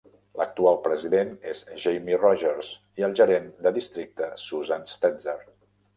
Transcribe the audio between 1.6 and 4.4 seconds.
Jamie Rogers i el gerent de districte,